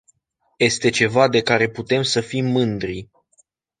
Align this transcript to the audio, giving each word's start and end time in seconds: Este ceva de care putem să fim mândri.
Este 0.57 0.89
ceva 0.89 1.27
de 1.27 1.41
care 1.41 1.69
putem 1.69 2.01
să 2.01 2.21
fim 2.21 2.45
mândri. 2.45 3.09